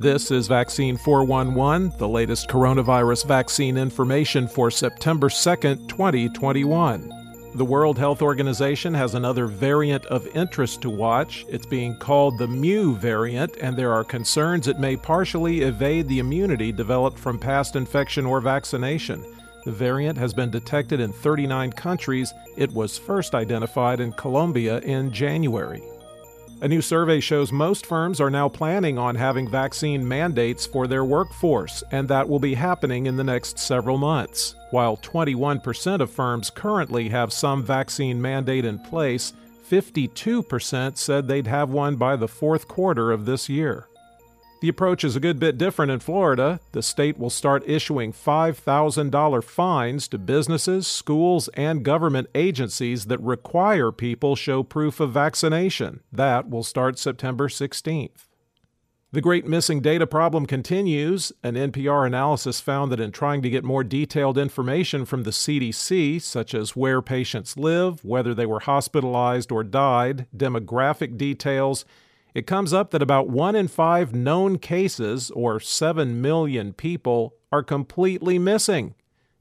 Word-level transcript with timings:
This 0.00 0.30
is 0.30 0.48
Vaccine 0.48 0.96
411, 0.96 1.92
the 1.98 2.08
latest 2.08 2.48
coronavirus 2.48 3.26
vaccine 3.26 3.76
information 3.76 4.48
for 4.48 4.70
September 4.70 5.28
2nd, 5.28 5.90
2021. 5.90 7.12
The 7.56 7.64
World 7.66 7.98
Health 7.98 8.22
Organization 8.22 8.94
has 8.94 9.14
another 9.14 9.44
variant 9.44 10.06
of 10.06 10.26
interest 10.34 10.80
to 10.80 10.88
watch. 10.88 11.44
It's 11.50 11.66
being 11.66 11.98
called 11.98 12.38
the 12.38 12.48
Mu 12.48 12.94
variant, 12.96 13.58
and 13.58 13.76
there 13.76 13.92
are 13.92 14.02
concerns 14.02 14.68
it 14.68 14.78
may 14.78 14.96
partially 14.96 15.60
evade 15.60 16.08
the 16.08 16.20
immunity 16.20 16.72
developed 16.72 17.18
from 17.18 17.38
past 17.38 17.76
infection 17.76 18.24
or 18.24 18.40
vaccination. 18.40 19.22
The 19.66 19.72
variant 19.72 20.16
has 20.16 20.32
been 20.32 20.50
detected 20.50 21.00
in 21.00 21.12
39 21.12 21.72
countries. 21.72 22.32
It 22.56 22.72
was 22.72 22.96
first 22.96 23.34
identified 23.34 24.00
in 24.00 24.12
Colombia 24.14 24.78
in 24.78 25.12
January. 25.12 25.82
A 26.62 26.68
new 26.68 26.82
survey 26.82 27.20
shows 27.20 27.52
most 27.52 27.86
firms 27.86 28.20
are 28.20 28.28
now 28.28 28.46
planning 28.46 28.98
on 28.98 29.14
having 29.14 29.48
vaccine 29.48 30.06
mandates 30.06 30.66
for 30.66 30.86
their 30.86 31.06
workforce, 31.06 31.82
and 31.90 32.06
that 32.08 32.28
will 32.28 32.38
be 32.38 32.52
happening 32.52 33.06
in 33.06 33.16
the 33.16 33.24
next 33.24 33.58
several 33.58 33.96
months. 33.96 34.56
While 34.70 34.98
21% 34.98 36.00
of 36.00 36.10
firms 36.10 36.50
currently 36.50 37.08
have 37.08 37.32
some 37.32 37.62
vaccine 37.62 38.20
mandate 38.20 38.66
in 38.66 38.78
place, 38.78 39.32
52% 39.70 40.98
said 40.98 41.26
they'd 41.26 41.46
have 41.46 41.70
one 41.70 41.96
by 41.96 42.14
the 42.16 42.28
fourth 42.28 42.68
quarter 42.68 43.10
of 43.10 43.24
this 43.24 43.48
year. 43.48 43.88
The 44.60 44.68
approach 44.68 45.04
is 45.04 45.16
a 45.16 45.20
good 45.20 45.38
bit 45.38 45.56
different 45.56 45.90
in 45.90 46.00
Florida. 46.00 46.60
The 46.72 46.82
state 46.82 47.18
will 47.18 47.30
start 47.30 47.66
issuing 47.66 48.12
$5,000 48.12 49.44
fines 49.44 50.06
to 50.08 50.18
businesses, 50.18 50.86
schools, 50.86 51.48
and 51.54 51.82
government 51.82 52.28
agencies 52.34 53.06
that 53.06 53.22
require 53.22 53.90
people 53.90 54.36
show 54.36 54.62
proof 54.62 55.00
of 55.00 55.12
vaccination. 55.12 56.00
That 56.12 56.50
will 56.50 56.62
start 56.62 56.98
September 56.98 57.48
16th. 57.48 58.26
The 59.12 59.22
great 59.22 59.46
missing 59.46 59.80
data 59.80 60.06
problem 60.06 60.44
continues. 60.44 61.32
An 61.42 61.54
NPR 61.54 62.06
analysis 62.06 62.60
found 62.60 62.92
that 62.92 63.00
in 63.00 63.12
trying 63.12 63.40
to 63.40 63.50
get 63.50 63.64
more 63.64 63.82
detailed 63.82 64.36
information 64.36 65.06
from 65.06 65.22
the 65.22 65.30
CDC, 65.30 66.20
such 66.20 66.54
as 66.54 66.76
where 66.76 67.00
patients 67.00 67.56
live, 67.56 68.04
whether 68.04 68.34
they 68.34 68.46
were 68.46 68.60
hospitalized 68.60 69.50
or 69.50 69.64
died, 69.64 70.26
demographic 70.36 71.16
details, 71.16 71.86
it 72.34 72.46
comes 72.46 72.72
up 72.72 72.90
that 72.90 73.02
about 73.02 73.28
one 73.28 73.56
in 73.56 73.68
five 73.68 74.14
known 74.14 74.58
cases, 74.58 75.30
or 75.32 75.60
7 75.60 76.20
million 76.20 76.72
people, 76.72 77.34
are 77.52 77.62
completely 77.62 78.38
missing, 78.38 78.94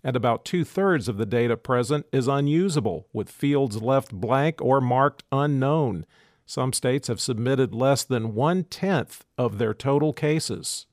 and 0.04 0.16
about 0.16 0.46
two 0.46 0.64
thirds 0.64 1.08
of 1.08 1.18
the 1.18 1.26
data 1.26 1.56
present 1.56 2.06
is 2.12 2.28
unusable, 2.28 3.08
with 3.14 3.30
fields 3.30 3.82
left 3.82 4.14
blank 4.14 4.62
or 4.62 4.82
marked 4.82 5.24
unknown. 5.32 6.06
Some 6.46 6.74
states 6.74 7.08
have 7.10 7.22
submitted 7.22 7.76
less 7.76 8.04
than 8.04 8.34
one 8.34 8.64
tenth 8.64 9.24
of 9.38 9.60
their 9.60 9.74
total 9.74 10.14
cases. 10.14 10.88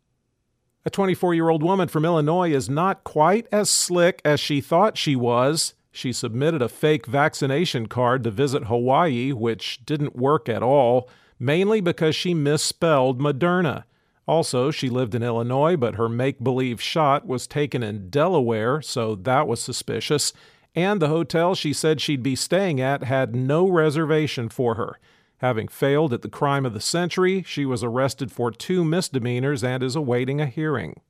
A 0.84 0.90
24 0.90 1.34
year 1.34 1.48
old 1.48 1.62
woman 1.62 1.88
from 1.88 2.04
Illinois 2.04 2.52
is 2.52 2.68
not 2.68 3.04
quite 3.04 3.46
as 3.50 3.70
slick 3.70 4.20
as 4.24 4.38
she 4.38 4.60
thought 4.60 4.98
she 4.98 5.16
was. 5.16 5.74
She 5.90 6.12
submitted 6.12 6.60
a 6.60 6.68
fake 6.68 7.06
vaccination 7.06 7.86
card 7.86 8.22
to 8.24 8.30
visit 8.30 8.64
Hawaii, 8.64 9.32
which 9.32 9.84
didn't 9.86 10.14
work 10.14 10.48
at 10.48 10.62
all 10.62 11.08
mainly 11.38 11.80
because 11.80 12.14
she 12.14 12.34
misspelled 12.34 13.20
Moderna. 13.20 13.84
Also, 14.26 14.70
she 14.70 14.88
lived 14.88 15.14
in 15.14 15.22
Illinois, 15.22 15.76
but 15.76 15.94
her 15.94 16.08
make 16.08 16.42
believe 16.42 16.82
shot 16.82 17.26
was 17.26 17.46
taken 17.46 17.82
in 17.82 18.10
Delaware, 18.10 18.82
so 18.82 19.14
that 19.14 19.46
was 19.46 19.62
suspicious. 19.62 20.32
And 20.74 21.00
the 21.00 21.08
hotel 21.08 21.54
she 21.54 21.72
said 21.72 22.00
she'd 22.00 22.22
be 22.22 22.36
staying 22.36 22.80
at 22.80 23.04
had 23.04 23.34
no 23.34 23.68
reservation 23.68 24.48
for 24.48 24.74
her. 24.74 24.98
Having 25.38 25.68
failed 25.68 26.12
at 26.12 26.22
the 26.22 26.28
crime 26.28 26.66
of 26.66 26.74
the 26.74 26.80
century, 26.80 27.42
she 27.46 27.64
was 27.64 27.84
arrested 27.84 28.32
for 28.32 28.50
two 28.50 28.84
misdemeanors 28.84 29.62
and 29.62 29.82
is 29.82 29.94
awaiting 29.94 30.40
a 30.40 30.46
hearing. 30.46 31.00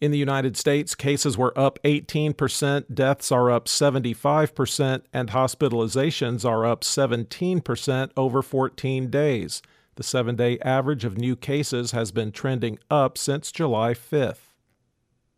In 0.00 0.10
the 0.10 0.18
United 0.18 0.56
States, 0.56 0.94
cases 0.94 1.38
were 1.38 1.56
up 1.58 1.78
18%, 1.84 2.94
deaths 2.94 3.30
are 3.30 3.50
up 3.50 3.66
75%, 3.66 5.02
and 5.12 5.30
hospitalizations 5.30 6.44
are 6.44 6.66
up 6.66 6.82
17% 6.82 8.10
over 8.16 8.42
14 8.42 9.08
days. 9.08 9.62
The 9.96 10.02
seven 10.02 10.34
day 10.34 10.58
average 10.58 11.04
of 11.04 11.16
new 11.16 11.36
cases 11.36 11.92
has 11.92 12.10
been 12.10 12.32
trending 12.32 12.80
up 12.90 13.16
since 13.16 13.52
July 13.52 13.94
5th. 13.94 14.50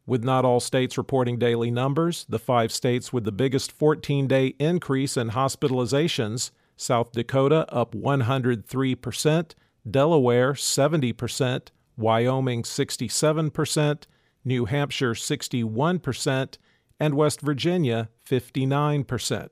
With 0.05 0.22
not 0.22 0.44
all 0.44 0.60
states 0.60 0.99
reporting 0.99 1.38
daily 1.38 1.71
numbers, 1.71 2.26
the 2.28 2.38
five 2.38 2.71
states 2.71 3.10
with 3.12 3.25
the 3.25 3.32
biggest 3.32 3.72
14 3.72 4.26
day 4.26 4.49
increase 4.59 5.16
in 5.16 5.31
hospitalizations 5.31 6.50
South 6.76 7.12
Dakota 7.12 7.66
up 7.72 7.94
103%, 7.94 9.54
Delaware 9.91 10.53
70%, 10.53 11.69
Wyoming 11.97 12.62
67%, 12.62 14.03
New 14.44 14.64
Hampshire 14.66 15.12
61%, 15.12 16.59
and 17.00 17.14
West 17.14 17.41
Virginia 17.41 18.09
59%. 18.28 19.48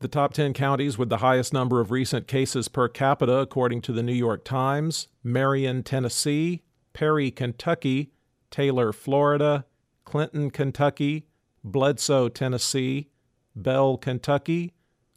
The 0.00 0.08
top 0.08 0.32
10 0.32 0.52
counties 0.52 0.96
with 0.96 1.08
the 1.08 1.18
highest 1.18 1.52
number 1.52 1.80
of 1.80 1.90
recent 1.90 2.28
cases 2.28 2.68
per 2.68 2.88
capita, 2.88 3.38
according 3.38 3.80
to 3.82 3.92
the 3.92 4.02
New 4.02 4.12
York 4.12 4.44
Times 4.44 5.08
Marion, 5.24 5.82
Tennessee, 5.82 6.62
Perry, 6.92 7.30
Kentucky, 7.30 8.12
Taylor, 8.50 8.92
Florida, 8.92 9.64
Clinton, 10.04 10.50
Kentucky, 10.50 11.26
Bledsoe, 11.64 12.28
Tennessee, 12.28 13.10
Bell, 13.56 13.96
Kentucky, 13.96 14.72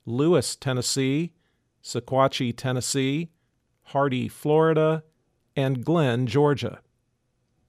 Lewis, 0.05 0.55
Tennessee, 0.55 1.33
Sequatchie, 1.83 2.55
Tennessee, 2.55 3.31
Hardee, 3.85 4.27
Florida, 4.27 5.03
and 5.55 5.83
Glynn, 5.83 6.27
Georgia. 6.27 6.79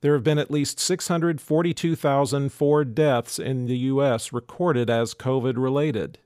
There 0.00 0.14
have 0.14 0.24
been 0.24 0.38
at 0.38 0.50
least 0.50 0.80
642,004 0.80 2.84
deaths 2.84 3.38
in 3.38 3.66
the 3.66 3.78
U.S. 3.78 4.32
recorded 4.32 4.90
as 4.90 5.14
COVID 5.14 5.54
related. 5.56 6.18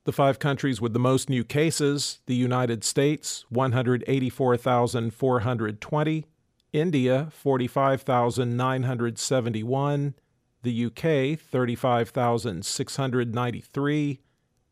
The 0.04 0.12
five 0.12 0.38
countries 0.38 0.80
with 0.80 0.92
the 0.92 0.98
most 0.98 1.30
new 1.30 1.44
cases 1.44 2.20
the 2.26 2.34
United 2.34 2.84
States, 2.84 3.44
184,420, 3.50 6.26
India 6.72 7.28
45,971, 7.32 10.14
the 10.62 10.86
UK 10.86 11.38
35,693, 11.38 14.20